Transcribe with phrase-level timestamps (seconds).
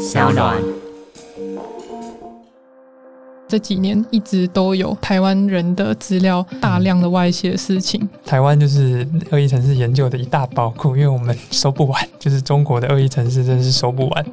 [0.00, 0.56] 小暖。
[3.46, 8.08] 这几年一直都有台湾人的资料大量的外泄事情。
[8.24, 14.26] 台湾就是恶意城市研究的一大宝库，因为我们收不完，就是中国的恶意城市真是收不完。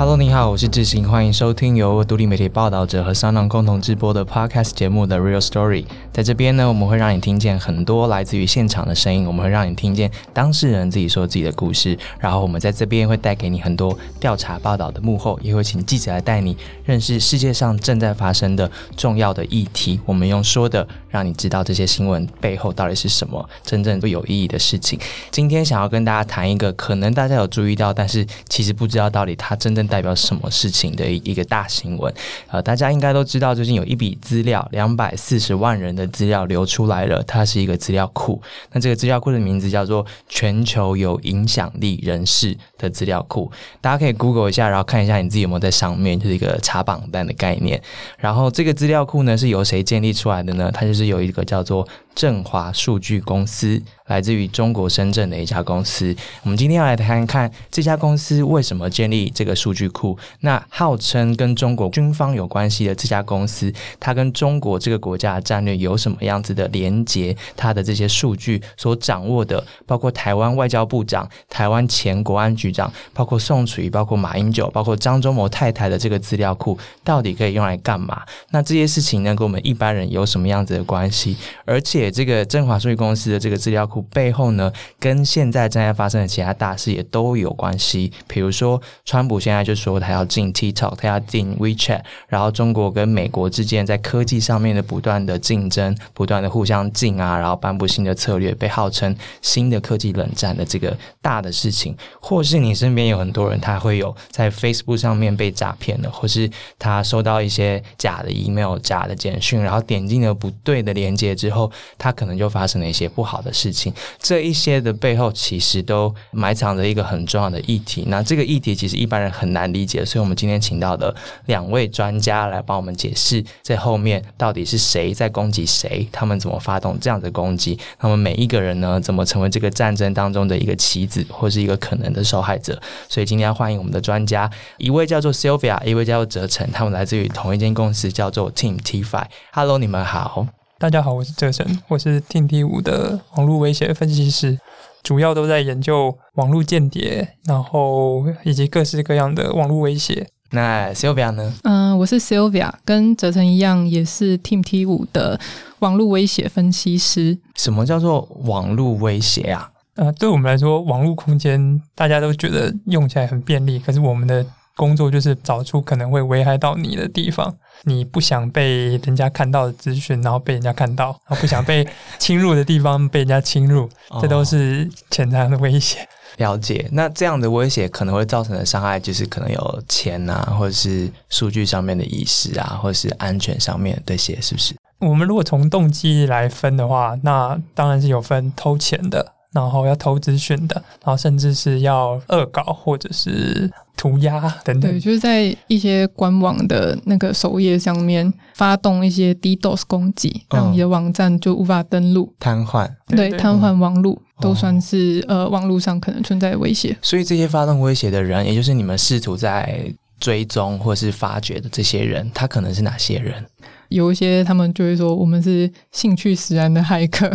[0.00, 5.84] Hello，你好，我是志行，欢迎收听由独立媒体报道者和商浪共同制播的 Podcast 节目的 Real Story。
[6.10, 20.00] 在这边呢，我们会让你听见很多来自于现场的声音，我们会让你听见当事人自己说自己的故事，然后我们在这边会带给你很多调查报道的幕后，也会请记者来带你认识世界上正在发生的重要的议题。
[20.06, 24.98] 我们用说的，让你知道这些新闻背后到底是什么真正有意义的事情。
[25.30, 32.12] 今天想要跟大家谈一个可能大家有注意到，但是其实不知道到底它真正代表什么事情的一一个大新闻。
[32.48, 38.40] 呃，大家应该都知道，最近有一笔资料，两百四十万人的资料流出来了，它是一个资料库。
[38.72, 47.80] 那这个资料库的名字叫做“全球有影响力人士的资料库”，大家可以 Google 一下，然后看一下你自己有没有在上面，就是一个查榜单的概念。
[48.18, 50.70] 然后这个资料库呢是由谁建立出来的呢？
[50.72, 56.14] 它就是是有一个叫做振华数据公司，来自于中国深圳的一家公司。
[56.42, 60.18] 我们今天要来谈看这家公司为什么建立这个数据库。
[60.40, 67.36] 那号称跟中国军方有关系的这家公司，它跟中国这个国家的战略有什么样子的连结？
[67.56, 78.22] 它的这些数据所掌握的，包括台湾外交部长、台湾前国安局长，包括宋楚瑜、包括马英九、包括张忠谋太太的这个资料库，到底可以用来干嘛？
[78.50, 81.36] 那这些事情呢，跟我们一般人有什么样子的关系？
[81.64, 88.10] 而且且这个振华数据公司的这个资料库背后呢，跟现在正在发生的其他大事也都有关系。
[88.26, 106.48] 比如说，川普现在就说他要进 TikTok，他要进 WeChat，然后中国跟美国之间在科技上面的不断的竞争，不断的互相竞啊，然后颁布新的策略，被号称新的科技冷战的这个大的事情，或是你身边有很多人他会有在 Facebook 上面被诈骗的，或是
[106.78, 113.92] 他收到一些假的 email、假的简讯，然后点进了不对的连接之后，他可能就发生了一些不好的事情。
[114.18, 118.04] 这一些的背后其实都埋藏着一个很重要的议题。
[118.08, 121.14] 那这个议题其实一般人很难理解，所以我们今天请到的
[121.46, 132.80] 两位专家来帮我们解释，在后面到底是谁在攻击谁，他们怎么发动这样的攻击，那么每一个人呢，怎么成为这个战争当中的一个棋子，或是一个可能的受害者？
[133.08, 139.26] 所以今天要欢迎我们的专家，一位叫做 Sylvia，一位叫做哲成，他们来自于同一间公司，叫做 Team T Five。
[139.52, 140.59] Hello，你们好。
[140.80, 144.58] 大家好，我是哲成，我是 Team T 五的网络威胁分析师，
[145.02, 150.26] 主要都在研究网络间谍，然后以及各式各样的网络威胁。
[150.52, 151.52] 那 Sylvia 呢？
[151.64, 155.38] 嗯、我是 Sylvia，跟哲成一样，也是 Team T 五的
[155.80, 157.36] 网络威胁分析师。
[157.56, 159.70] 什么叫做网络威胁啊？
[159.96, 164.46] 呃，对我们来说，网络空间大家都觉得用起来很便利，可是我们的
[164.80, 171.86] 工作就是找出可能会危害到你的地方，你不想被人家看到的资讯，然后被人家看到，然后不想被
[172.18, 173.86] 侵入的地方被人家侵入，
[174.22, 175.98] 这都是潜藏的威胁。
[176.38, 176.88] 了解。
[176.92, 184.74] 那这样的威胁可能会造成的伤害，就是可能有钱啊，或者是数据上面的遗失啊，或者是安全上面的这些，是不是？
[185.00, 195.00] 我们如果从动机来分的话，那当然是有分偷钱的，然后要偷资讯的，然后甚至是要恶搞或者是涂鸦等对，等。
[195.00, 202.88] 就是在一些官网的那个首页上面发动一些 DDoS 攻击，让你的网站就无法登录，瘫痪。
[203.08, 206.96] 对，对瘫痪网络都哦算是、呃网络上可能存在的威胁。
[207.02, 213.44] 所以这些发动威胁的人，也就是你们试图在追踪或是发掘的这些人，他可能是哪些人？
[213.90, 217.30] 有一些他们就会说我们是兴趣使然的骇客，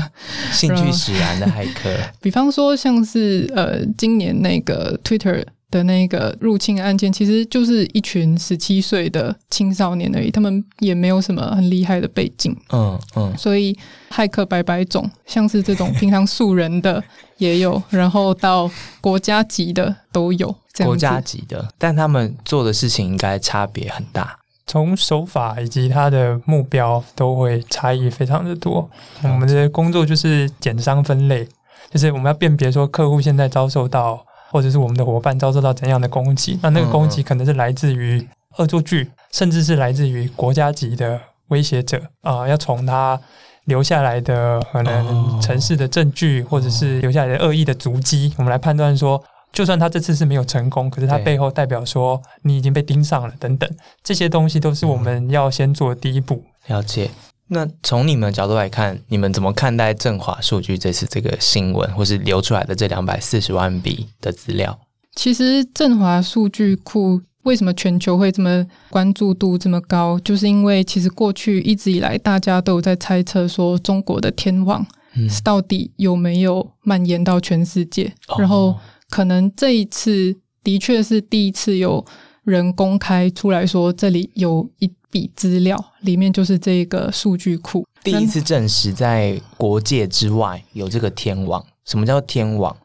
[0.51, 1.89] 兴趣使然的骇客。
[2.21, 13.77] 比方说像是呃今年那个 Twitter 的那个入侵案件，其实就是一群十七岁的青少年而已，他们也没有什么很厉害的背景，嗯嗯，所以
[14.09, 17.03] 骇客百百种，像是这种平常素人的
[17.37, 24.37] 也有，然后到国家级的都有，国家级的，但他们做的事情应该差别很大。
[24.67, 28.89] 从手法以及它的目标都会差异非常的多。
[29.23, 31.47] 我们的工作就是简商分类，
[31.91, 36.59] 就是我们要辨别说客户现在遭受到，或者是我们的伙伴遭受到怎样的攻击。
[36.63, 38.27] 那那个攻击可能是来自于
[38.57, 41.19] 恶作剧，甚至是来自于国家级的
[41.49, 43.19] 威胁者啊、要从他
[43.65, 49.23] 留下来的可哦能城市的证据，或者是留下来的恶意的足迹，我们来判断说。
[49.55, 53.67] 就算他这次是没有成功，可是他背后代表说你已经被盯上了，等等，
[54.03, 56.43] 这些东西都是我们要先做的第一步。
[56.67, 57.09] 了解。
[57.47, 64.77] 那从你们的角度来看，你们怎么看待振华数据这次这个新闻，或是流出来的这两百四十万笔的资料？
[65.15, 74.85] 其实振华数据库为什么全球会这么关注度这么高，就是因为其实过去一直以来大家都有在猜测说中国的天网
[75.15, 78.75] 嗯到底有没有蔓延到全世界，哦然后
[79.09, 82.03] 可能这一次的确是第一次有
[82.43, 87.85] 人公开出来说这里有一笔资料，里面就是这个数据库。
[88.03, 91.63] 第一次证实在国界之外有这个天网。
[91.85, 92.75] 什么叫天网？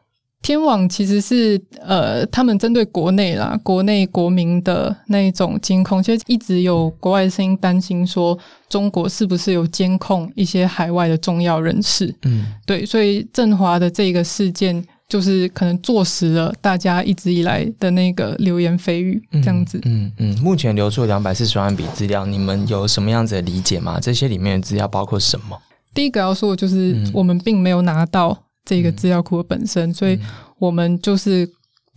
[0.41, 8.35] 天网其实是呃，他们针对国内啦，国内国民的那一种监控，其实一直有国外的声音担心说，
[8.67, 12.11] 中国是不是有监控一些海外的重要人士？
[12.23, 19.77] 嗯对，所以振华的这个事件，就是可能坐实了大家一直以来的那个流言蜚语，这样子。
[19.83, 23.99] 嗯嗯，目前流出两百四十万笔资料，你们有什么样子的理解吗？
[24.01, 25.61] 这些里面的资料包括什么？
[25.93, 30.17] 第一个要说的就是嗯，我们并没有拿到这个资料库的本身，所以
[30.57, 31.45] 我们就是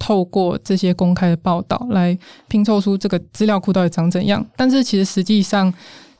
[0.01, 2.19] 透过这些公开的报道来
[2.49, 4.45] 拼凑出这个资料库到底长怎样。
[4.57, 5.73] 但是其实实际上，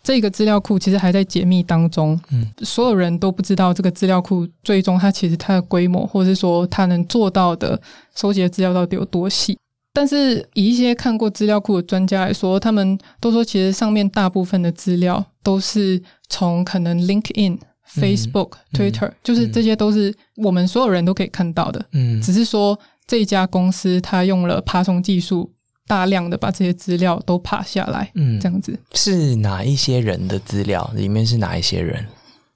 [0.05, 7.81] 这个资料库其实还在解密当中，嗯，所有人都不知道这个资料库最终它其实它的规模，或者是说它能做到的
[8.15, 9.59] 收集的资料到底有多细。
[9.95, 17.59] 但是以一些看过资料库的专家来说，他们都说，其实上面大部分的资料都是从可能 LinkedIn、
[17.95, 21.83] Facebook、Twitter，、就是这些都是我们所有人都可以看到的。
[21.93, 22.21] 嗯。
[22.21, 25.51] 只是说这家公司它用了爬虫技术，
[25.87, 28.79] 大量的把这些资料都爬下来，嗯这样子。
[28.95, 30.91] 是哪一些人的资料？
[30.95, 32.07] 里面是哪一些人？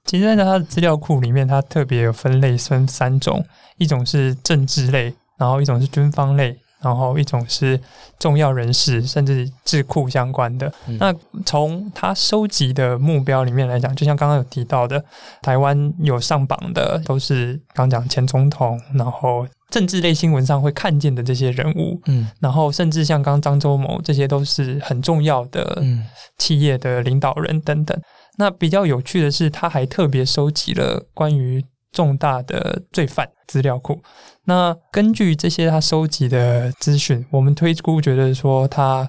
[0.04, 3.44] 其实，在他的资料库里面，他特别有分类分三种，
[3.76, 7.78] 一种是政治类，然后一种是军方类，然后一种是
[8.18, 10.72] 重要人士，甚至智库相关的。
[10.86, 11.14] 嗯那
[11.44, 15.04] 从他收集的目标里面来讲，就像刚刚有提到的，
[15.42, 26.04] 台湾有上榜的都是刚讲前总统，然后政治类新闻上会看见的这些人物，嗯然后甚至像刚刚张周某，这些都是很重要的嗯
[26.38, 28.00] 企业的领导人等等。
[28.38, 34.00] 那比较有趣的是，他还特别收集了关于重大的罪犯资料库。
[34.44, 39.08] 那根据这些他收集的资讯，我们推估觉得说他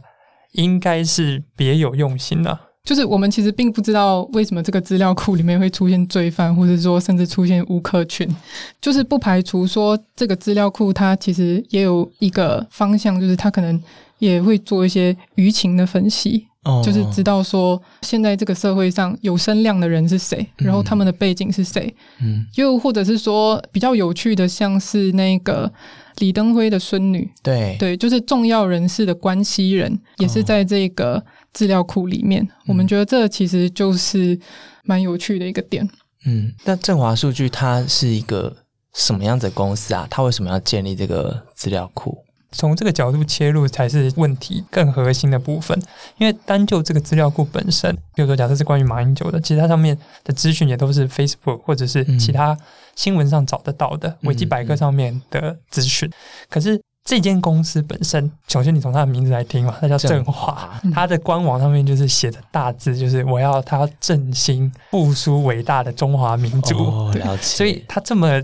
[0.54, 2.60] 应该是别有用心啊。
[2.86, 8.28] 就是我们其实并不知道为什么这个资料库里面会出现罪犯，或者说甚至出现乌克群，
[8.82, 13.80] 就是不排除说这个资料库它其实也有一个方向，就是它可能
[14.18, 16.82] 也会做一些舆情的分析，哦。
[16.84, 22.46] 就是知道说现在这个社会上有声量的人是谁，然后他们的背景是谁，嗯。
[22.56, 25.72] 又或者是说比较有趣的，像是那个
[26.18, 27.76] 李登辉的孙女，对。
[27.78, 31.24] 对，就是重要人士的关系人，也是在这个
[31.60, 32.48] 资料库里面。
[32.68, 34.40] 我们觉得这其实就是
[34.86, 35.86] 蛮有趣的一个点。
[36.26, 38.56] 嗯，那振华数据它是一个
[38.94, 40.08] 什么样子的公司啊？
[40.10, 42.18] 它为什么要建立这个资料库？
[42.54, 45.78] 从这个角度切入才是问题更核心的部分，
[46.18, 52.58] 因为单就这个资料库本身，比如说假设是关于马英九的，其实它上面的资讯也都是 Facebook 或者是其他
[52.96, 56.10] 新闻上找得到的，维基百科上面的资讯。
[56.50, 67.42] 可是这间公司本身，首先你从它的名字来听嘛，它叫振华，它的官网上面就是写的大字，就是我要它振兴复苏伟大的中华民族，哦，了解。
[67.42, 68.40] 所以它这么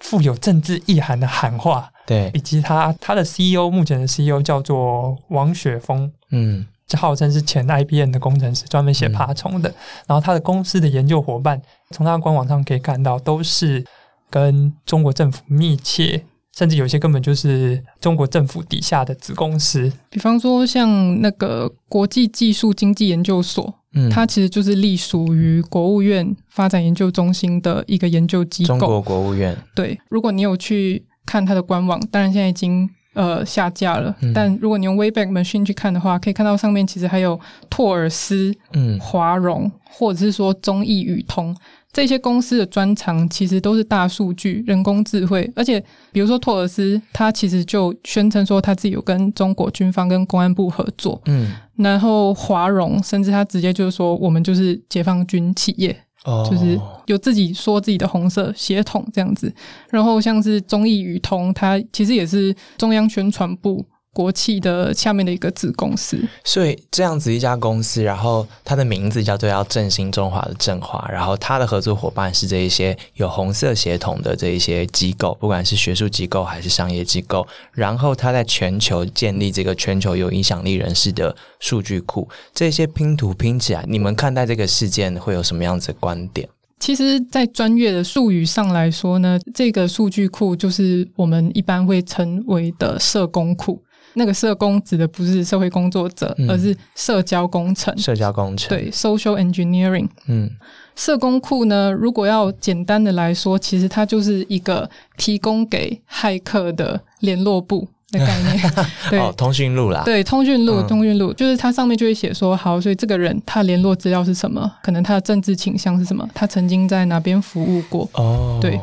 [0.00, 1.88] 富有政治意涵的喊话。
[2.04, 9.72] 对以，及它它的 CEO 目前的 CEO 叫做王雪峰，嗯这号称是前 IBM 的工程师，专门写爬虫的。
[10.08, 11.62] 然后他的公司的研究伙伴，
[11.92, 13.86] 从他的官网上可以看到，都是
[14.28, 16.24] 跟中国政府密切，
[16.56, 19.90] 甚至有些根本就是中国政府底下的子公司。
[20.10, 28.68] 比方说，像那个国际技术经济研究所，嗯，它其实就是隶属于国务院发展研究中心的一个研究机构。
[28.68, 34.14] 中国国务院，对，如果你有去看它的官网，当然现在已经呃下架了。
[34.20, 37.38] 嗯但如果你用 Wayback Machine 去看的话，可以看到上面其实还有
[37.68, 41.56] 拓尔斯、嗯华融，或者是说中意宇通
[41.92, 45.50] 这些公司的专长，其实都是大数据、人工智慧。
[45.56, 45.82] 而且，
[46.12, 51.20] 比如说托尔斯，他其实就宣称说他自己有跟中国军方跟公安部合作。
[51.26, 55.96] 嗯，然后华融，甚至他直接就是说，我们就是解放军企业。
[56.24, 59.50] 哦，就是有自己说自己的红色血统这样子。
[59.88, 66.18] 然后像是中义宇通，它其实也是中央宣传部国企的下面的一个子公司。
[66.44, 86.48] 所以这样子一家公司，然后它的名字叫做要振兴中华的振华，然后它的合作伙伴是这一些有红色血统的这一些机构，不管是学术机构还是商业机构，然后它在全球建立这个全球有影响力人士的数据库，这些拼图拼起来，你们看待这个事件会有什么样子的观点？
[86.80, 93.82] 其实，在专业的术语上来说呢，这个数据库就是我们一般会称为的社工库。
[94.14, 97.96] 那个社工指的不是社会工作者，嗯而是社交工程。
[97.98, 100.08] 社交工程，，对，social engineering。
[100.26, 100.50] 嗯，
[100.96, 108.72] 社工库呢，如果要简单的来说，其实它就是一个提供给骇客的联络部的概念。
[109.10, 118.08] 对、哦，通讯录啦，对，通讯录，嗯通讯录就是它上面就会写说，好，所以这个人他联络资料是什么，可能他的政治倾向是什么，他曾经在哪边服务过。
[118.14, 118.78] 哦，对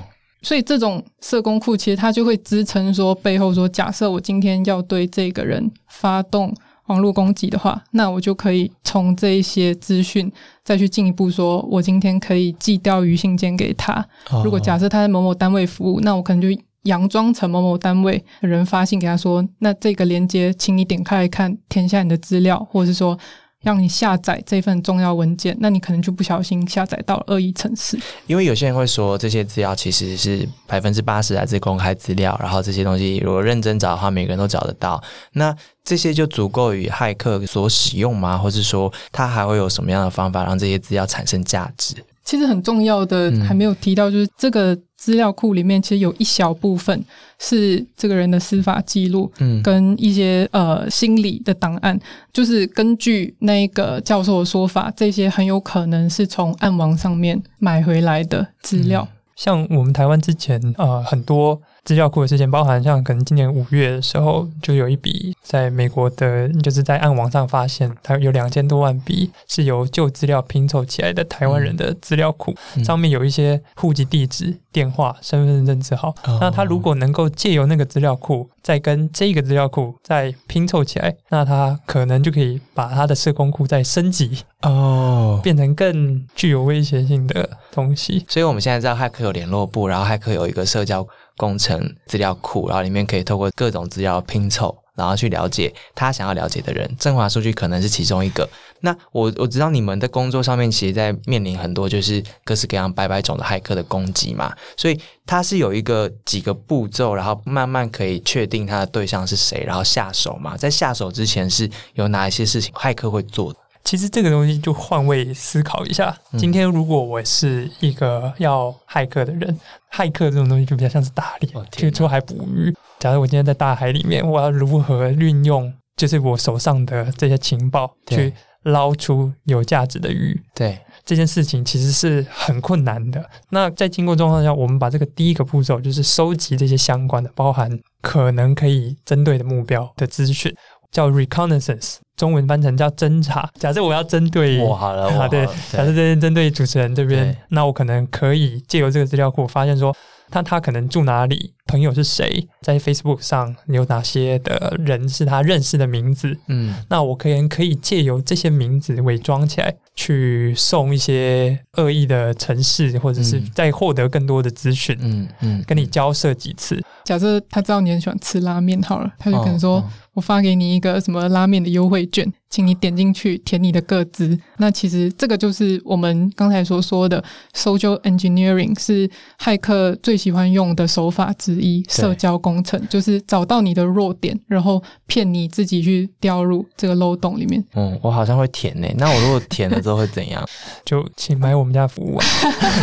[0.48, 10.32] 所以这种社工库其实它就会支撑说，背后说，假设我今天要对这个人发动网络攻击的话，那我就可以从这一些资讯
[10.64, 13.96] 再去进一步说，我今天可以寄钓鱼信件给他。
[14.30, 16.48] 哦如果假设他在某某单位服务，那我可能就
[16.86, 23.20] 佯装成某某单位的人发信给他说，那这个链接，请你点开来看，填下你的资料，或者是说
[23.68, 28.00] 让你下载这份重要文件，那你可能就不小心下载到恶意程式。
[28.26, 35.04] 因为有些人会说这些资料其实是百分之八十来自公开资料，然后这些东西如果认真找的话，每个人都找得到。
[35.34, 38.38] 那这些就足够于骇客所使用吗？
[38.38, 41.94] 或是说他还会有什么样的方法让这些资料产生价值？
[42.28, 43.42] 其实很重要的嗯。
[43.42, 47.02] 还没有提到，就是这个资料库里面其实有一小部分
[47.40, 51.98] 是这个人的司法记录，嗯，跟一些呃心理的档案，
[52.34, 59.08] 就是根据那个教授的说法，这些很有可能是从暗网上面买回来的资料。
[59.36, 76.10] 像我们台湾之前呃很多资料库的事件，包含像可能今年五月的时候，就有一笔在美国的，就是在暗网上发现，它有两千多万笔是由旧资料拼凑起来的台湾人的资料库，嗯上面有一些户籍地址、电话、身份证字号。
[76.26, 85.40] 哦那他如果能够借由那个资料库，再跟这个资料库再拼凑起来，那他可能就可以把他的社工库再升级，哦。
[85.44, 88.26] 变成更具有威胁性的东西。
[88.28, 96.90] 所以我们现在知道骇客有联络部，然后骇客有一个社交工程资料库，然后里面可以透过各种资料拼凑，然后去了解他想要了解的人。
[97.00, 98.50] 振华数据可能是其中一个。
[98.82, 110.56] 那我我知道你们的工作上面其实在面临很多就是各式各样百百种的骇客的攻击嘛，所以它是有一个几个步骤，然后慢慢可以确定他的对象是谁，然后下手嘛。
[110.58, 113.60] 在下手之前是有哪一些事情骇客会做的？
[113.88, 119.58] 其实这个东西就换位思考一下，嗯今天如果我是一个要骇客的人，
[119.94, 122.76] 骇客这种东西就比较像是打猎去出海捕鱼。
[123.00, 130.38] 假如我今天在大海里面，我要如何运用就是我手上的这些情报去捞出有价值的鱼？
[130.54, 133.24] 对，这件事情其实是很困难的。
[133.52, 140.54] 那在经过状况下，我们把这个第一个步骤就是收集这些相关的，包含可能可以针对的目标的资讯，
[140.92, 143.50] 叫 reconnaissance，中文翻成叫侦查。
[143.56, 149.96] 假设我要针对我好了，好啊，对，假设这边针对主持人这边对，那我可能可以借由这个资料库发现说，
[150.30, 156.76] 他他可能住哪里，朋友是谁，在 Facebook 上有哪些的人是他认识的名字，嗯。
[156.90, 163.52] 那我可以可以借由这些名字伪装起来，去送一些恶意的城市，或者是嗯。
[163.54, 166.82] 再获得更多的资讯，嗯嗯，跟你交涉几次。
[167.04, 179.08] 假设他知道你很喜欢吃拉面，好了，他就可能说：“哦我发给你一个什么拉面的优惠券，请你点进去填你的个资。”那其实这个就是我们刚才所说的 social engineering，是
[179.38, 181.84] 骇客最喜欢用的手法之一。
[181.90, 187.64] 社交工程就是找到你的弱点，然后骗你自己去掉入这个漏洞里面。
[187.74, 190.44] 嗯，我好像会填呢、那我如果填了之后会怎样？
[190.86, 192.26] 就请买我们家服务啊！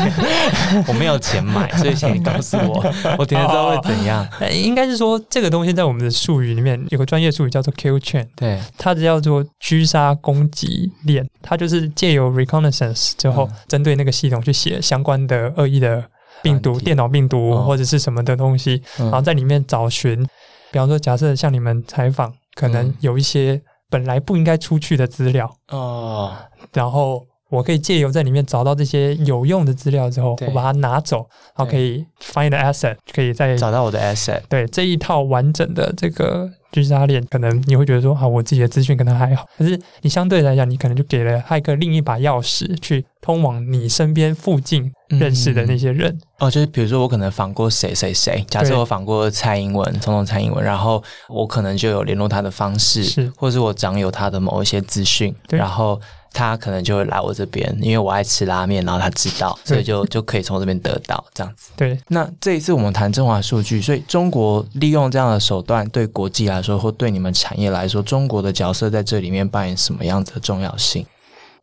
[0.88, 2.84] 我没有钱买，所以请你告诉我，
[3.18, 4.26] 我填了之后会怎样？
[4.40, 16.04] 呃应该是说这个东西在我们的术语里面有个专业术语叫做 kill chain，对，它叫做狙杀攻击链，它就是借由 reconnaissance 之后，嗯针对那个系统去写相关的恶意的
[16.44, 17.64] 病毒、电脑病毒、哦。
[17.64, 19.06] 或者是什么的东西，嗯。
[19.06, 20.22] 然后在里面找寻，
[20.70, 22.94] 比方说，假设像你们采访，可能嗯。
[23.00, 23.60] 有一些
[23.90, 26.32] 本来不应该出去的资料，哦，
[26.72, 31.18] 然后我可以借由在里面找到这些有用的资料之后，我把它拿走，
[31.56, 46.18] 然后可以 find the asset，可以再找到我的 asset，对这一套完整的这个狙杀链，可能你会觉得说，啊，我自己的资讯可能还好，可是你相对来讲，你可能就给了骇客另一把钥匙，去通往你身边附近认识的那些人。
[46.40, 53.32] 哦，就是比如说我可能访过谁谁谁，假设我访过蔡英文，总统蔡英文，然后我可能就有联络他的方式，是。
[53.36, 56.00] 或者是我掌有他的某一些资讯，然后
[56.34, 61.70] 他可能就会来我这边，因为我爱吃拉面，然后他知道，所以就就可以从这边得到这样子。
[61.76, 71.06] 对，那这一次我们谈中华数据，所以中国利用这样的手段，对国际来说，或对你们产业来说，中国的角色在这里面扮演什么样子的重要性？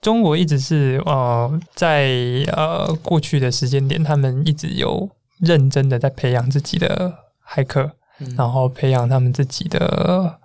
[0.01, 2.09] 中国一直是呃，在
[2.53, 5.09] 呃过去的时间点，他们一直有
[5.39, 7.13] 认真的在培养自己的
[7.47, 10.39] 骇客，嗯然后培养他们自己的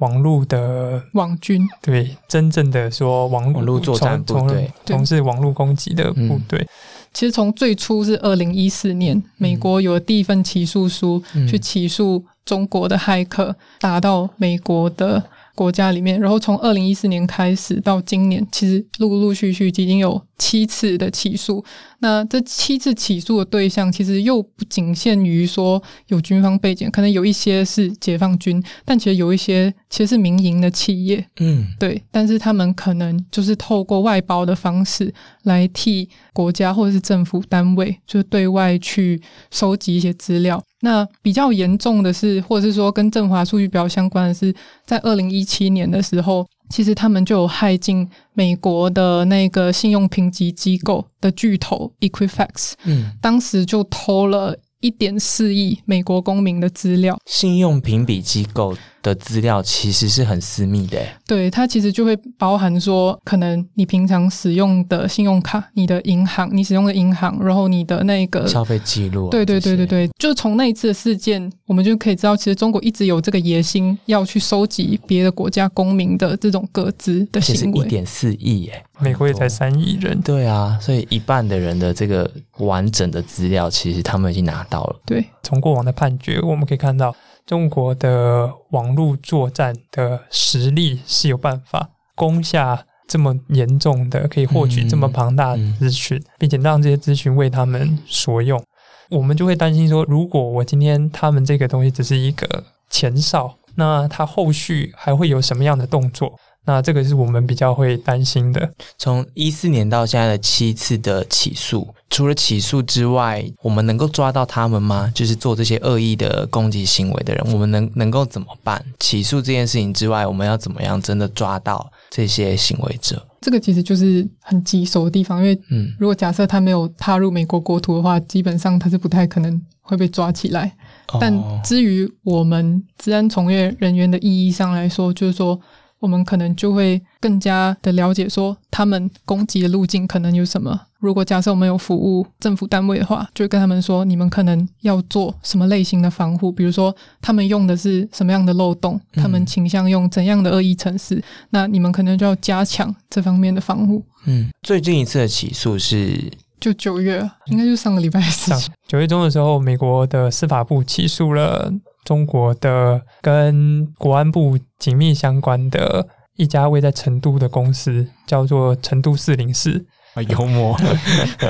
[0.00, 4.70] 网络的网军，对真正的说网网络作战从部队。
[4.84, 6.42] 从从事网络攻击的部嗯。
[6.46, 6.66] 队，
[7.14, 11.46] 其实从最初是二零一四年，美国有了第一份起诉书，嗯。
[11.48, 15.22] 去起诉中国的骇客打到美国的
[15.54, 21.64] 国家里面，然后从二零一四年开始到今年，其实陆陆续续已经有七次的起诉。
[21.98, 40.62] 那这七次起诉的对象其实又不仅限于说有军方背景，可能有一些是解放军，但其实有一些其实是民营的企业，嗯对，但是他们可能就是透过外包的方式来替国家或者是政府单位，就是对外去收集一些资料。
[40.80, 57.18] 那比较严重的是，或者是说跟振华数据比较相关的是，在二零一七年的时候，其实他们就有害进美国的那个信用评级机构的巨头 Equifax，嗯，当时就偷了一点四亿美国公民的资料。
[57.26, 77.86] 信用评比机构的资料其实是很私密的欸，对，它其实就会包含说，可能你平常使用的信用卡、你的银行、你使用的银行，然后你的那个，消费记录啊，对对对对，对，就从那一次的事件，我们就可以知道，其实中国一直有这个野心，要去收集别的国家公民的这种个资的行为。
[77.86, 85.00] 一点四亿耶，美国也才三亿人，对啊，所以一半的人的这个完整的资料，其实他们已经拿到了。
[85.06, 87.14] 对，从过往的判决，我们可以看到
[87.46, 98.62] 中国的网络作战的实力是有办法攻下这么严重的，可以获取这么庞大的资讯，并且让这些资讯为他们所用。
[99.10, 106.38] 我们就会担心说，如果我今天他们这个东西只是一个前哨，那他后续还会有什么样的动作？
[106.64, 108.70] 那这个是我们比较会担心的。
[108.98, 115.10] 从一四年到现在的七次的起诉，除了起诉之外，我们能够抓到他们吗？
[115.14, 118.84] 就是做这些恶意的攻击行为的人，我们能能够怎么办？
[118.98, 123.26] 起诉这件事情之外，我们要怎么样真的抓到这些行为者？
[123.40, 130.70] 这个其实就是很棘手的地方，因为嗯如果假设他没有踏入美国国土的话，基本上他是不太可能会被抓起来。
[131.18, 135.58] 但哦至于我们治安从业人员的意义上来说，就是说，
[136.00, 140.80] 我们可能就会更加的了解说他们攻击的路径可能有什么。
[140.98, 154.04] 如果假设我们有服务政府单位的话，就会跟他们说，你们可能要做什么类型的防护，比如说他们用的是什么样的漏洞，他们嗯倾向用怎样的恶意程式，那你们可能就要加强这方面的防护。
[154.26, 158.70] 嗯，最近一次的起诉是就九月，应该就是上个礼拜的事上情。
[158.86, 161.72] 九月中的时候，美国的司法部起诉了
[162.10, 169.86] 中国的跟国安部紧密相关的一家位在成都的公司，叫做成都四零四。
[170.14, 170.76] 啊幽默，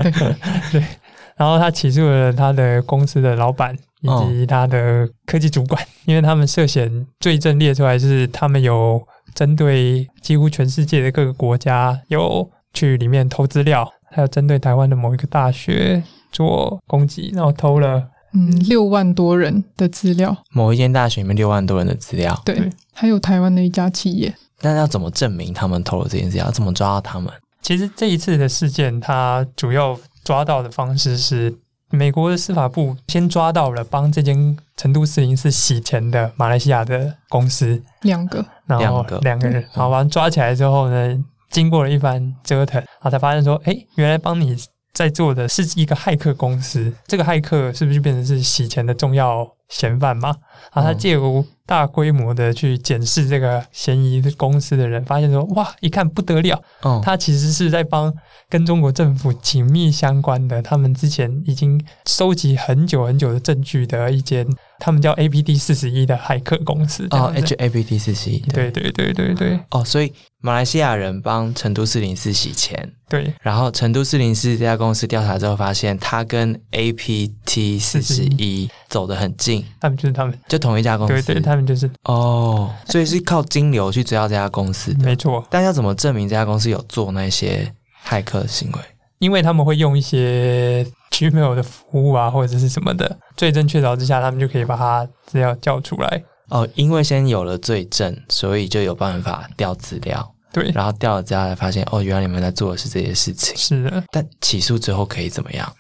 [1.38, 9.03] 然后他起诉了他的公司的老板以及他的科技主管，因为他们涉嫌罪证列出来是他们有
[9.35, 22.70] 针对几乎全世界的各个国家有去里面偷资料，还有针对台湾的某一个大学做攻击，然后偷了嗯，六万多人的资料，某一间大学里面六万多人的资料，对，对。
[22.92, 26.38] 还有台湾的一家企业，那要怎么证明他们偷了这件事？
[26.38, 27.32] 要怎么抓到他们？
[27.62, 31.54] 其实这一次的事件，它主要抓到的方式是
[31.90, 39.18] 美国的司法部先抓到了帮这间成都四零四洗钱的马来西亚的公司，两个，然后两个。
[39.20, 44.56] 两个人，然后把抓起来之后呢，经过了一番折腾，然后才发现说，哎，原来帮你
[44.92, 50.35] 在做的是一个骇客公司，这个骇客是不是就变成是洗钱的重要嫌犯嘛？
[50.74, 56.61] 然后他嗯借由大规模的去检视这个嫌疑的公司的人，发现说，哇，一看不得了。
[56.83, 58.12] 哦，他其实是在帮
[58.48, 64.44] 跟中国政府紧密相关的，他们之前已经收集很久很久的证据的一间，
[64.80, 67.06] 他们叫 APT 四十一的骇客公司。
[67.10, 68.68] 哦，HAPT 四十一，对。
[68.72, 73.32] 对对对对哦，所以马来西亚人帮成都四零四洗钱，对。
[73.42, 78.68] 然后成都四零四这家公司调查之后发现，他跟 A P T 四十一。
[78.88, 81.12] 走得很近，他们就是他们，就同一家公司。
[81.22, 81.88] 对对，他们就是。
[82.04, 85.04] 哦，所以是靠金流去追到这家公司的。
[85.04, 87.72] 没错，但要怎么证明这家公司有做那些
[88.04, 88.78] 骇客行为？
[89.20, 96.22] 因为他们会用一些 Gmail 的服务啊，或者是什么的，罪证确凿之下，他们就可以把它资料叫出来。
[96.48, 103.56] 哦，因为先有了罪证，所以就有办法调资料，对，然后调了资料才发现，哦，原来你们在做的是这些事情。
[103.56, 105.72] 是的，但起诉之后可以怎么样？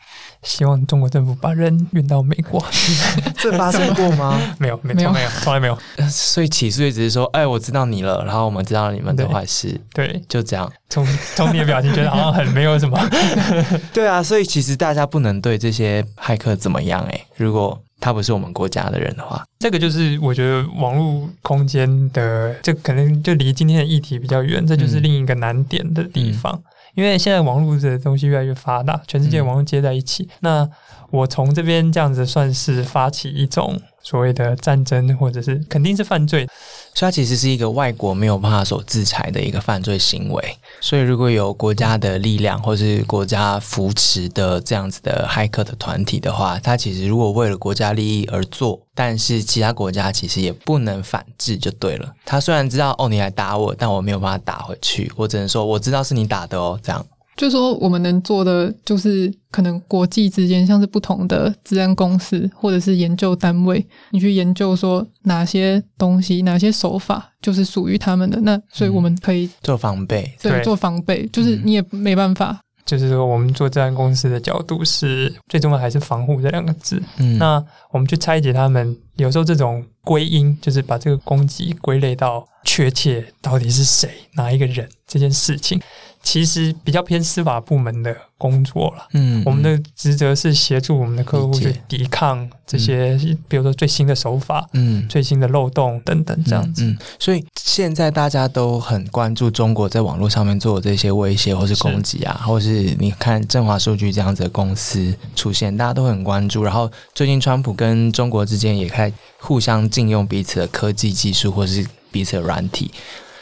[0.42, 2.64] 希望中国政府把人运到美国。
[3.36, 4.40] 这发生过吗？
[4.58, 5.78] 没有，没没有有，没有，从来没有。
[6.08, 10.70] 所以起诉也只是说，哎，我知道你了，然后我们知道你们的坏事，对，就这样。
[10.88, 12.98] 从从你的表情觉得好像很没有什么。
[13.92, 26.60] 对啊，所以其实大家不能对这些骇客怎么样哎、如果他不是我们国家的人的话，这个就是我觉得网络空间的，这可能就离今天的议题比较远，这就是嗯另一个难点的地方。
[26.94, 30.28] 因为现在网络的东西越来越发达，全世界嗯网络接在一起。
[30.40, 30.68] 那
[31.10, 36.46] 我从这边这样子算是发起一种所谓的战争，或者是肯定是犯罪。
[36.94, 40.56] 所以它其实是一个外国没有办法所制裁的一个犯罪行为。
[40.80, 52.12] 所以如果有国家的力量或是国家扶持的这样子的骇客的团体的话，它其实如果为了国家利益而做，但是其他国家其实也不能反制就对了。
[52.24, 57.04] 他虽然知道哦你来打我，但我没有办法打回去，我只能说我知道是你打的哦，这样。
[57.36, 72.60] 就说我们能做的，就是可能国际之间，像是不同的治安公司或者是研究单位，你去研究说哪些东西、哪些手法就是属于他们的，那所以我们可以做防备，对对做防备，就是嗯你也没办法。
[72.86, 77.00] 就是说，我们做治安公司的角度是最重要还是防护这两个字。
[77.18, 85.80] 嗯，那我们去拆解他们，有时候这种归因，就是把这个攻击归类到确切到底是谁、哪一个人这件事情，
[86.22, 89.08] 其实比较偏司法部门的工作了。
[89.14, 96.84] 嗯我们的职责是协助我们的客户去抵抗这些，比如说最新的手法、嗯最新的漏洞等等这样子。
[96.84, 106.62] 嗯，所以现在大家都很关注中国在网络上面做的这些威胁或是攻击啊，或是你看振华数据这样子的公司出现，大家都很关注。
[106.62, 112.90] 然后最近川普跟中国之间也开始互相禁用彼此的科技技术或是彼此的软体。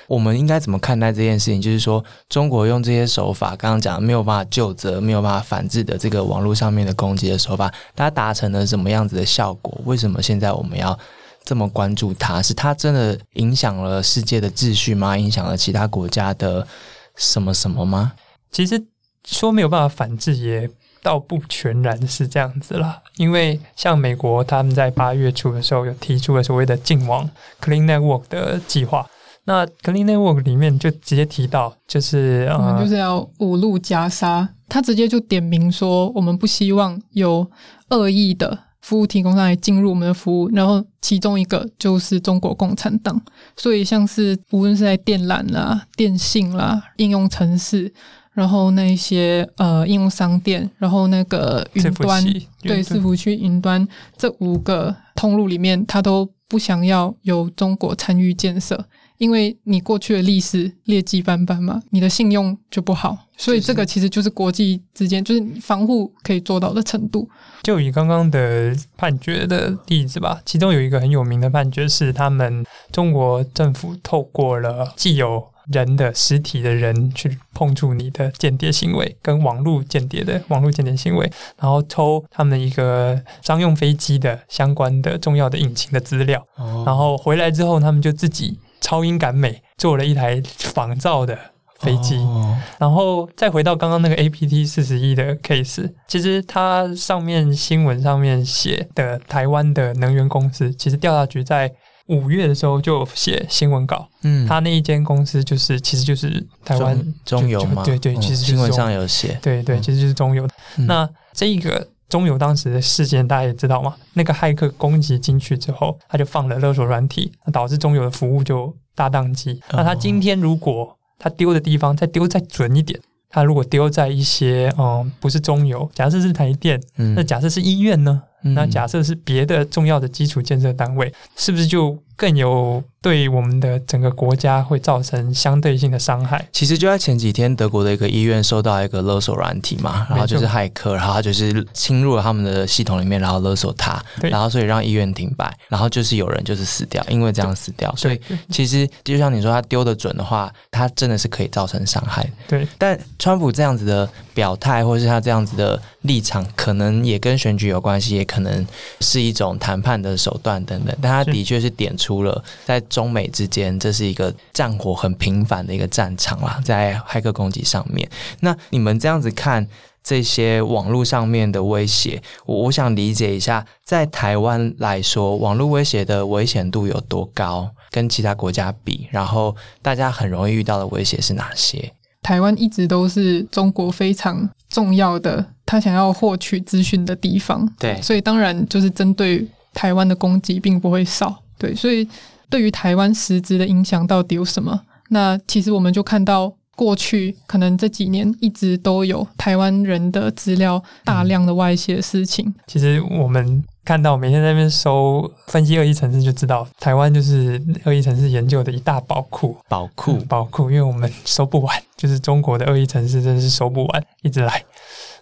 [0.09, 1.61] 我们应该怎么看待这件事情？
[1.61, 9.79] 就是说，中国用这些手法，刚刚讲没有办法救责、没有办法反制的这个网络上面的攻击的手法，它达成了什么样子的效果？
[9.85, 10.99] 为什么现在我们要
[11.45, 12.41] 这么关注它？
[12.41, 15.17] 是它真的影响了世界的秩序吗？
[15.17, 16.67] 影响了其他国家的
[17.15, 18.15] 什么什么吗？
[18.51, 18.83] 其实
[19.27, 20.71] 说没有办法反制，也
[21.03, 23.03] 倒不全然是这样子啦。
[23.19, 27.29] 因为像美国他们在八月初的时候有提出了所谓的净网
[27.61, 29.07] （Clean Network） 的计划。
[29.49, 37.51] 那 Clean Network 里面就直接提到，就是我们就呃，是要五路夹杀，他直接就点名说，我们不希望有
[37.89, 43.19] 恶意的服务提供商来进入我们的服务，然后其中一个就是中国共产党，
[43.57, 47.91] 所以像是无论是在电缆啦、电信啦、应用程式，
[48.35, 52.23] 然后那一些呃应用商店，然后那个云端，
[52.61, 58.87] 对，伺服区、云端这五个通路里面，他都不想要有中国参与建设，
[59.19, 67.29] 因为你过去的历史劣迹斑斑嘛，你的信用就不好，所以这个其实就是国际之间就是防护可以做到的程度。
[67.63, 86.85] 就以刚刚的判决的例子吧，其中有一个很有名的判决是，他们中国政府透过了既有人的实体的人去碰触你的间谍行为，跟网络间谍的网络间谍行为，然后偷他们一个商用飞机的相关的重要的引擎的资料，哦。
[86.87, 91.39] 然后回来之后，他们就自己超音感美做了一台仿造的
[91.81, 92.57] 飞机，哦。
[92.79, 101.73] 然后再回到刚刚那个 APT 四十一的 case，其实它上面新闻上面写的台湾的能源公司，其实调查局在
[102.07, 104.47] 五月的时候就写新闻稿，嗯。
[104.47, 108.21] 他那一间公司就是其实就是台湾中中油嘛，对对，嗯。
[108.21, 109.83] 其实就是中新闻上有写，对对，嗯。
[109.83, 110.49] 其实就是中油。
[110.79, 110.87] 嗯。
[110.87, 113.95] 那这一个中油当时的事件，大家也知道嘛？
[114.15, 119.61] 那个骇客攻击进去之后，他就放了勒索软体，那导致中油的服务就大宕机。
[119.71, 128.23] 那他今天如果他丢的地方再丢再准一点，他如果丢在一些嗯不是中油，假设是台电，嗯那假设是医院呢？
[128.45, 136.45] 嗯那假设是别的重要的基础建设单位，是不是就更有对我们的整个国家会造成相对性的伤害？
[136.53, 152.29] 其实就在前几天，德国的一个医院收到一个勒索软体嘛，然后就是骇客，然后他就是侵入了他们的系统里面，然后勒索他，然后所以让医院停摆，然后就是有人就是死掉，因为这样死掉，所以其实就像你说，他丢的准的话，他真的是可以造成伤害。
[152.49, 158.65] 对，但川普这样子的表态，或是他这样子的立场，可能也跟选举有关系，也可能
[159.01, 160.97] 是一种谈判的手段等等。
[161.03, 168.09] 但他的确是点出了在中美之间，这是一个战火很频繁的一个战场啦，在骇客攻击上面。
[168.39, 169.67] 那你们这样子看？
[170.01, 177.69] 这些网络上面的威胁，我我想理解一下，在台湾来说，网络威胁的危险度有多高？
[177.91, 181.93] 跟其他国家比，然后大家很容易遇到的威胁是哪些？
[182.23, 187.67] 台湾一直都是中国非常重要的他想要获取资讯的地方。
[187.79, 191.43] 对，所以当然就是针对台湾的攻击并不会少。
[191.59, 192.07] 对，所以
[192.51, 194.81] 对于台湾实质的影响到底有什么？
[195.11, 196.53] 那其实我们就看到。
[196.79, 202.55] 过去可能这几年一直都有台湾人的资料大量的外泄的事情。
[202.69, 209.57] 其实我们看到每天在那边收分析恶意城市，就知道台湾就是恶意城市研究的一大宝库。
[209.69, 214.63] 宝库，宝库，因为我们收不完， 就是中国的恶意城市真的是收不完，一直来。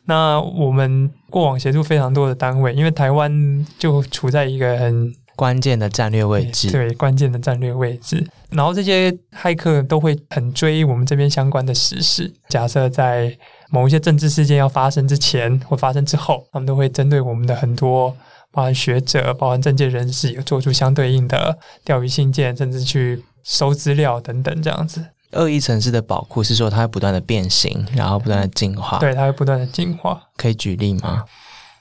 [0.04, 5.14] 那我们过往协助非常多的单位，因为台湾就处在一个很。
[5.36, 12.32] 关键的战略位置，对关键的战略位置，然后这些骇客都会很追我们这边相关的实事。
[12.48, 13.36] 假设在
[13.70, 18.16] 某一些政治事件要发生之前或发生之后，他们都会针对我们的很多，
[18.50, 25.04] 包含学者、包含政界人士，有做出相对应的钓鱼信件，甚至去收资料等等这样子。
[25.32, 30.22] 恶意城市的宝库是说它会不断的变形，然后不断的进化，对，它会不断的进化。
[30.36, 31.24] 可以举例吗？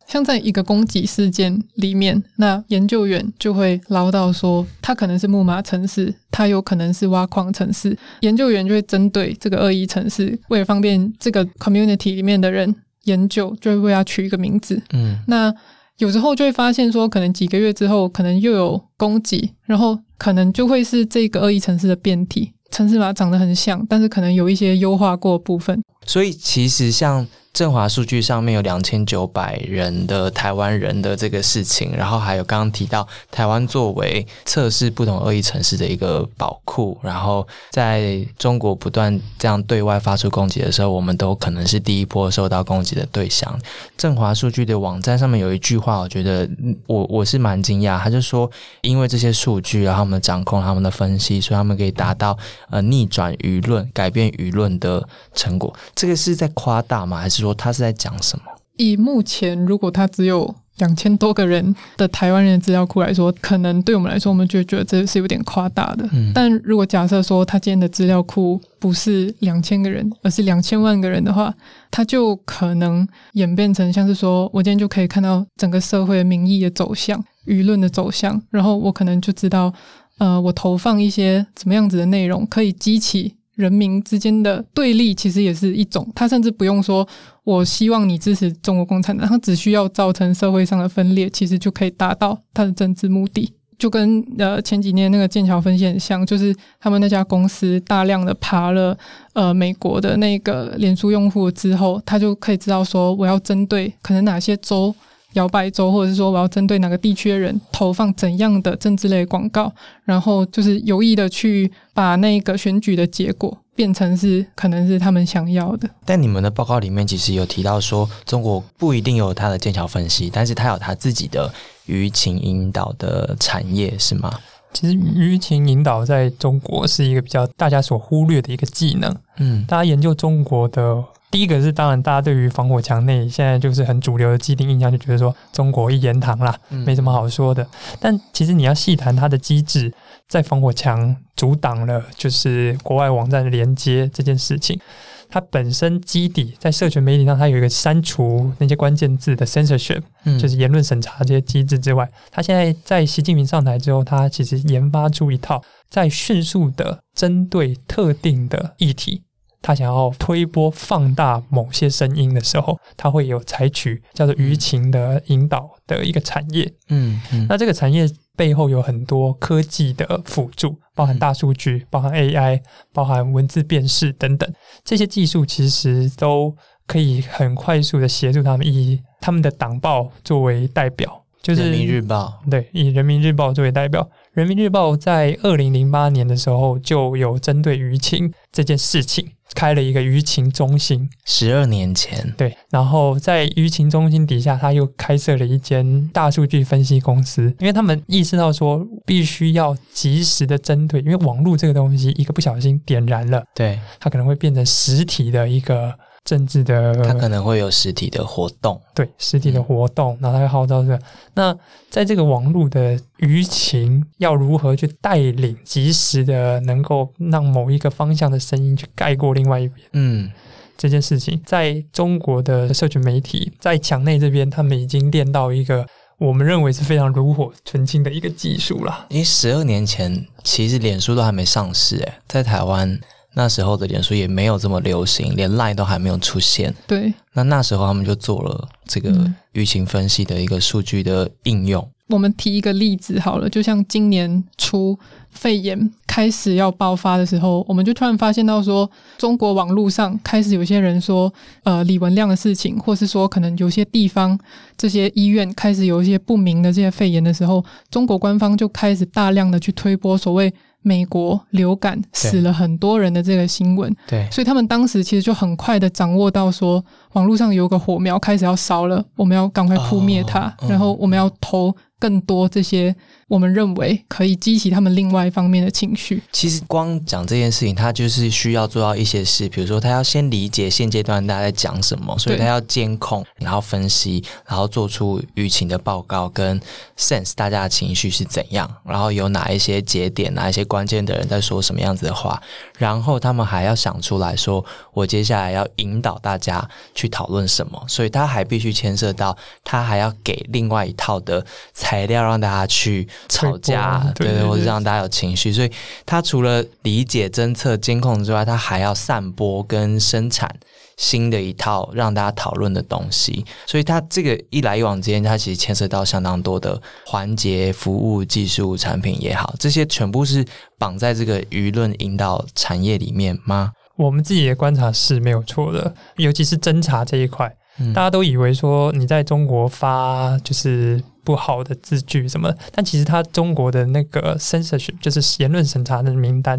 [0.08, 7.98] 像在一个攻击事件里面，那研究员就会唠叨说，他可能是木马城市，他有可能是挖矿城市。
[8.22, 12.74] 研究员就会针对这个恶意城市，为了方便这个 community 里面的人
[13.06, 14.82] 研究，就会为他取一个名字。
[14.94, 15.54] 嗯，那
[15.98, 25.82] 有时候就会发现说，可能几个月之后，可能又有攻击，然后可能就会是这个恶意城市的变体，城市码长得很像，但是可能有一些优化过部分。
[26.06, 27.28] 所以其实像。
[27.56, 43.58] 振华数据上面有两千九百人的台湾人的这个事情，然后还有刚刚提到台湾作为测试不同恶意城市的一个宝库，然后在中国不断这样对外发出攻击的时候，我们都可能是第一波受到攻击的对象。
[43.96, 46.50] 振华数据的网站上面有一句话，我觉得
[46.88, 52.38] 我我是蛮惊讶，他就说因为这些数据，然后他们掌控他们的分析，所以他们可以达到
[52.70, 55.74] 呃逆转舆论、改变舆论的成果。
[55.96, 57.18] 这个是在夸大吗？
[57.18, 57.42] 还是？
[57.42, 58.46] 说他是在讲什么？
[58.78, 66.06] 以目前如果他只有两千多个人的台湾人资料库来说，可能对我们来说，我们就觉得这是有点夸大的。
[66.34, 71.54] 但如果假设说他今天的资料库不是两千个人，而是两千万个人的话，
[71.90, 79.74] 他就可能演变成像是说，我今天就可以看到整个社会民意的走向、舆论的走向，然后我可能就知道，
[80.18, 83.36] 呃，我投放一些怎么样子的内容可以激起。
[83.56, 87.08] 人民之间的对立其实也是一种，他甚至不用说
[87.44, 93.54] “我希望你支持中国共产党”，他只需要造成社会上的分裂，其实就可以达到他的政治目的。
[93.78, 98.98] 就跟呃前几年那个剑桥分析很像，就是他们那家公司大量的爬了
[99.34, 104.96] 呃美国的那个脸书用户之后，他就可以知道说我要针对可能哪些州。
[105.36, 109.72] 摇摆州，或者是说我要针对哪个地区的人投放怎样的政治类广告，
[110.04, 115.90] 然后就是有意的去把那个选举的结果变成是可能是他们想要的。
[116.06, 121.54] 但你们的报告里面其实有提到说，中国不一定有它的剑桥分析，但是它有它自己的
[121.88, 124.34] 舆情引导的产业，是吗？
[124.74, 129.16] 其实舆情引导在中国是一个比较大家所忽略的一个技能。
[129.38, 131.04] 嗯，大家研究中国的。
[131.32, 137.68] 第一个是，当然，大家对于防火墙内现在就是很主流的既定印象，就觉得说中国一言堂啦，没什么好说的。
[138.00, 139.94] 但其实你要细谈它的机制，
[140.30, 144.80] 在防火墙阻挡了就是国外网站的连接这件事情，
[145.28, 150.02] 它本身基底在社群媒体上，它有一个删除那些关键字的 censorship，
[150.40, 159.25] 就是言论审查这些机制之外，它现在在习近平上台之后，它其实研发出一套在迅速的针对特定的议题。
[159.66, 166.72] 他想要推波放大某些声音的时候，他会有采取叫做舆情的引导的一个产业。
[166.90, 172.62] 嗯嗯，那这个产业背后有很多科技的辅助，包含大数据、包含 AI、
[172.94, 174.48] 包含文字辨识等等，
[174.84, 182.40] 这些技术其实都可以很快速的协助他们以他们的党报作为代表，就是人民日报。
[182.52, 184.08] 对，以人民日报作为代表。
[184.36, 191.10] 人民日报在二零零八年的时候就有针对舆情这件事情开了一个舆情中心。
[191.24, 205.96] 十二年前，对，然后在舆情中心底下，他又开设了一间大数据分析公司，因为他们意识到说，必须要及时的针对，因为网络这个东西一个不小心点燃了，对，它可能会变成实体的一个。
[206.26, 211.00] 政治的，他可能会有实体的活动，对实体的活动，然后他会号召着。
[211.36, 211.56] 那
[211.92, 219.88] 在这个网络的舆情，要如何去带领，及时的能够让某一个方向的声音去盖过另外一边？
[219.94, 220.32] 嗯，
[220.76, 225.86] 这件事情在中国的社群媒体，在墙内这边，他们已经练到一个
[226.18, 229.06] 我们认为是非常炉火纯青的一个技术了。
[229.10, 233.00] 因为十二年前，其实脸书都还没上市，诶，在台湾。
[233.36, 236.74] 那时候的脸书也没有这么流行，连 Line 都还没有出现。
[236.88, 241.88] 对，那那时候他们就做了这个嗯舆情分析的一个数据的应用。
[242.08, 244.98] 我们提一个例子好了，就像今年初
[245.32, 254.40] 肺炎开始要爆发的时候，我们就突然发现到说，中国网络上开始有些人说，呃，李文亮的事情，或是说可能有些地方
[254.78, 260.54] 这些医院开始有一些不明的这些肺炎的时候，中国官方就开始大量的去推波所谓
[260.88, 272.96] 美国流感死了很多人的这个新闻，对，所以他们当时其实就很快的掌握到说，网络上有个火苗开始要烧了，我们要赶快扑灭它，然后我们要投更多这些
[273.28, 276.22] 我们认为可以激起他们另外一方面的情绪。
[276.32, 286.62] 其实光讲这件事情，他就是需要做到一些事，比如说他要先理解现阶段大家在讲什么，所以他要监控，然后分析，然后做出舆情的报告跟
[286.98, 292.40] sense 大家的情绪是怎样，然后有哪一些节点、哪一些关键的人在说什么样子的话，
[292.78, 305.72] 然后他们还要想出来说，我接下来要引导大家去讨论什么，所以他还必须牵涉到，他还要给另外一套的材料让大家去吵架，对对，或者让大家有情绪，所以
[306.06, 310.50] 他除了理解、侦测、监控之外，他还要散播跟生产
[310.98, 313.46] 新的一套让大家讨论的东西。
[313.66, 320.46] 所以他这个一来一往之间，它其实牵涉到相当多的环节、服务、技术、产品也好，这些全部是
[320.78, 323.72] 绑在这个舆论引导产业里面吗？
[323.98, 327.50] 我们自己的观察是没有错的，尤其是侦查这一块，
[327.80, 336.58] 嗯大家都以为说你在中国发就是不好的字句什么，但其实它中国的那个 censorship 就是言论审查的名单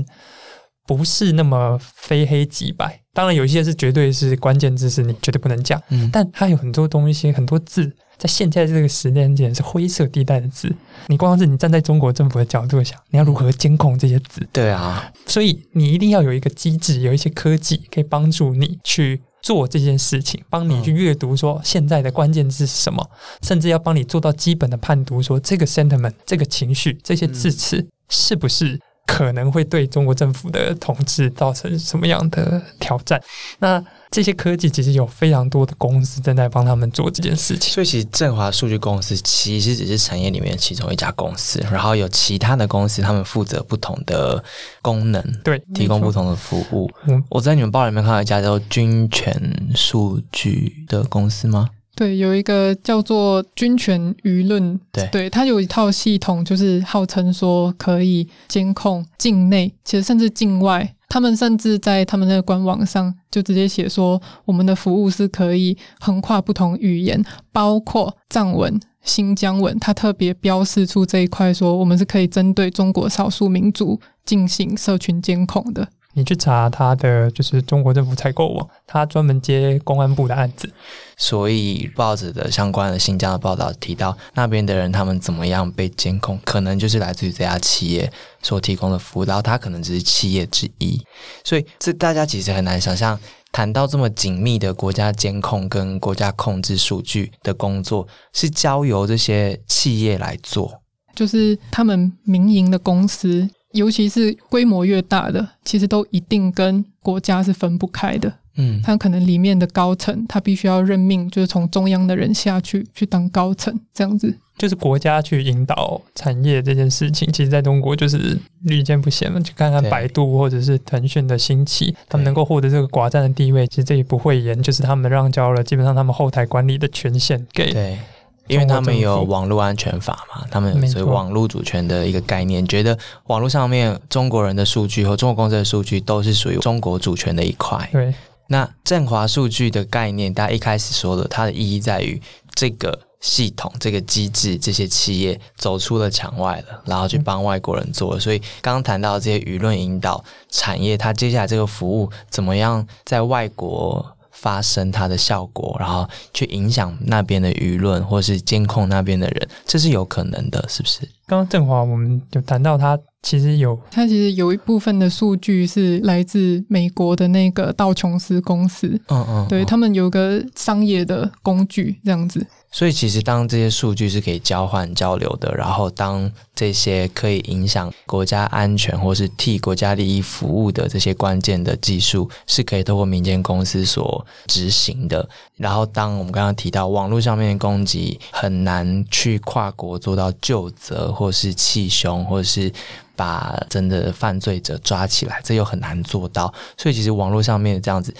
[0.87, 3.01] 不是那么非黑即白。
[3.15, 7.91] 当然有一些是绝对是关键字是你绝对不能讲，嗯但它有很多东西很多字。
[8.19, 10.75] 在现在这个时间点是灰色地带的字，
[11.09, 14.41] 你光是你站在中国政府的角度想，你要如何监控这些字？
[14.53, 23.09] 对啊，所以你一定要有一个机制，有一些科技可以帮助你去做这件事情，帮你去阅读说现在的关键字是什么，
[23.43, 28.81] 甚至要帮你做到基本的判读，说这个 sentiment、这个情绪、这些字词是不是
[29.17, 33.19] 可能会对中国政府的统治造成什么样的挑战。
[33.61, 37.73] 那这些科技其实有非常多的公司正在帮他们做这件事情。
[37.73, 44.45] 所以其实振华数据公司其实只是产业里面其中一家公司，然后有其他的公司，他们负责不同的
[44.83, 46.91] 功能，对，提供不同的服务。
[47.07, 51.71] 嗯我在你们报里面看到一家叫军权数据的公司吗？
[51.97, 60.93] 对，有一个叫做军权舆论，对对，它有一套系统，就是号称说可以监控境内，其实甚至境外。
[61.09, 69.79] 他们甚至在他们的官网上就直接写说，我们的服务是可以横跨不同语言，包括藏文、新疆文。
[69.79, 75.89] 它特别标示出这一块，说我们是可以针对中国少数民族进行社群监控的。
[76.17, 80.73] 你去查他的就是中国政府采购网，他专门接公安部的案子。
[81.19, 88.11] 所以报纸的相关的新疆的报道提到，那边的人他们怎么样被监控，可能就是来自于这家企业
[88.43, 90.99] 所提供的服务，然后他可能只是企业之一。
[91.45, 93.19] 所以这大家其实很难想象，
[93.53, 100.83] 谈到这么紧密的国家监控跟国家控制数据的工作，是交由这些企业来做。
[101.15, 108.33] 就是他们民营的公司，尤其是规模越大的，其实都一定跟国家是分不开的。
[108.59, 114.35] 嗯，他可能里面的高层，他必须要任命，就是从中央的人下去去当高层，这样子。
[114.57, 119.39] 就是国家去引导产业这件事情，其实在中国就是屡见不鲜了。
[119.43, 127.99] 去看看百度或者是腾讯的兴起，他们能够获得这个寡占的地位，其实这也不会言，就是他们让交了基本上他们后台管理的权限给对。
[128.47, 137.89] 因为他们有网络安全法嘛，他们所以网络主权的一个概念，觉得网络上面中国人的数据和中国公司的数据都是属于中国主权的一块。
[137.93, 138.15] 对
[138.49, 142.23] 那振华数据的概念，大家一开始说的，它的意义在于
[142.55, 148.21] 这个系统、这个机制，这些企业走出了墙外了，然后去帮外国人做了。
[148.21, 154.16] 所以刚刚谈到这些舆论引导产业，它接下来这个服务怎么样在外国？
[154.37, 161.01] 发生它的效果，然后去影响那边的舆论，或是监控那边的人，这是有可能的，是不是？
[161.27, 172.47] 刚刚振华我们有谈到，他其实有它其实有一部分的数据是来自美国的那个道琼斯公司，嗯嗯，嗯对他们有个商业的工具这样子。
[172.71, 185.27] 所以其实当这些数据是可以交换交流的，然后当这些可以影响国家安全或是替国家利益服务的这些关键的技术，是可以透过民间公司所执行的。
[185.57, 192.71] 然后当我们刚刚提到网络上面的攻击很难去跨国做到就责，或是气胸，或是
[193.17, 196.53] 把真的犯罪者抓起来，这又很难做到。
[196.77, 198.15] 所以其实网络上面这样子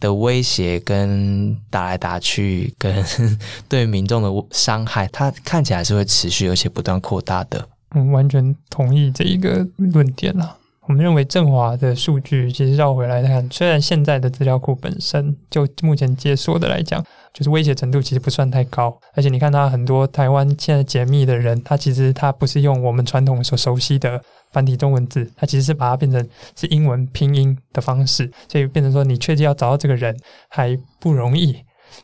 [0.00, 3.04] 的威胁跟打来打去，跟
[3.68, 7.68] 对民众的伤害，它看起来是会持续而且不断扩大的。
[7.90, 10.57] 我，完全同意这一个论点了。
[10.88, 24.18] 我们认为振华的数据其实绕回来看，虽然现在的资料库本身就目前解锁的来讲，就是威胁程度其实不算太高，而且你看它很多台湾现在解密的人，他其实他不是用我们传统所熟悉的
[24.50, 26.26] 繁体中文字，他其实是把它变成
[26.56, 30.16] 是英文拼音的方式，所以变成说你确切要找到这个人
[30.48, 31.54] 还不容易。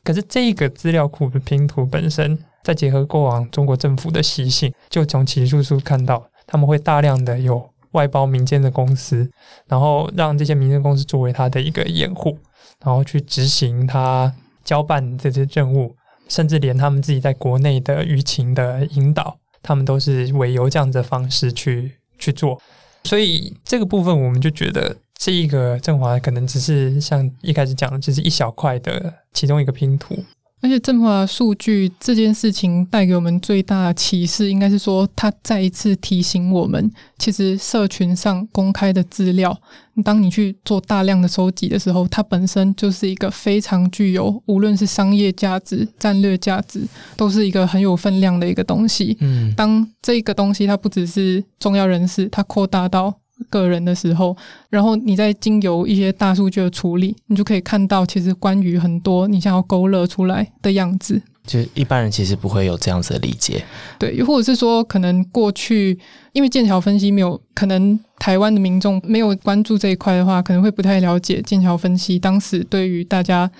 [0.02, 7.70] 可是这个资料库的拼图本身，再结合过往中国政府的习性，就从起诉书看到，他们会大量的有。
[7.94, 9.28] 外包民间的公司，
[9.66, 12.38] 然后让这些民间公司作为他的一个掩护，
[12.84, 14.32] 然后去执行他
[14.62, 15.94] 交办这些任务，
[16.28, 22.60] 甚至连他们自己在国内的舆情的引导，他们都是委由这样的方式去去做。
[23.04, 30.16] 所以这个部分，我们就觉得这一个振华可能只是像一开始讲的，只是一小块的其中一个拼图。
[30.64, 39.54] 而且正华数据这件事情带给我们最大的启示，应该是说，它再一次提醒我们，其实社群上公开的资料，
[40.02, 46.80] 当你去做大量的收集的时候，它本身就是一个非常具有，无论是商业价值、战略价值，
[47.14, 49.18] 都是一个很有分量的一个东西。
[49.20, 53.14] 嗯，当这个东西它不只是重要人士，它扩大到。
[53.50, 54.36] 个人的时候，
[54.70, 63.62] 然后你再经由一些大数据的处理，你就可以看到，其实关于很多你想要勾勒出来的样子，就一般人其实不会有这样子的理解。
[63.98, 65.98] 对，又或者是说，可能过去
[66.32, 73.50] 因为剑桥分析没有，可能台湾的民众没有关注这一块的话，可能会不太了解剑桥分析当时对于大家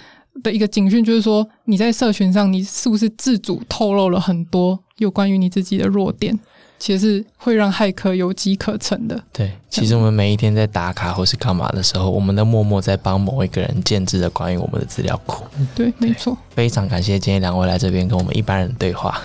[0.43, 6.39] 的一个警讯，就是说你在社群上，你是不是自主透露了很多有关于你自己的弱点。
[6.79, 9.19] 其实会让骇客有机可乘的。
[9.33, 15.45] 对，其实我们每一天在打卡或是干嘛的时候，我们都默默在帮某一个人建制了关于我们的资料库。
[15.75, 16.37] 对，没错。
[16.55, 19.21] 非常感谢今天两位来这边跟我们一般人对话，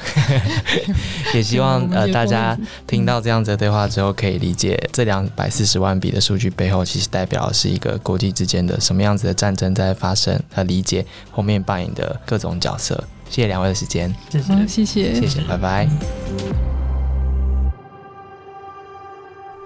[1.36, 13.04] 也希望呃大家听到这样子的对话之后，可以理解这两百四十万笔的数据背后，其实代表的是一个国际之间的什么样子的战争在发生，和理解后面扮演的各种角色。
[13.30, 15.88] 谢谢两位的时间，谢谢，谢谢，谢谢，拜拜。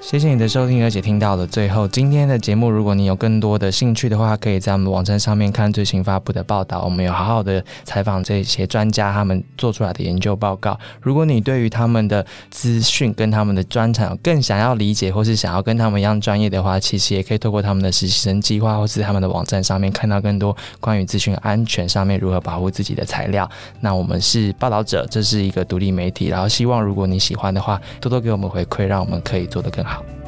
[0.05, 2.69] 谢谢你的收听，而且听到了最后今天的节目。
[2.69, 6.83] 如果你有更多的兴趣的话，可以在我们网站上面看最新发布的报道。
[6.83, 10.77] 我们有好好的采访这些专家，他们做出来的研究报告。
[11.01, 23.49] 如果你对于他们的资讯跟他们的专长更想要理解，或是想要跟他们一样专业的话，其实也可以透过他们的实习生计划，或是他们的网站上面看到更多关于资讯安全上面如何保护自己的材料。
[23.79, 29.92] 那我们是报道者，这是一个独立媒体，然后希望如果你喜欢的话，多多给我们回馈，让我们可以做得更好。
[29.93, 30.22] 好。